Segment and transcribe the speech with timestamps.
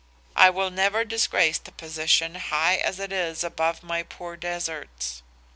[0.35, 5.21] I will never disgrace the position high as it is above my poor deserts.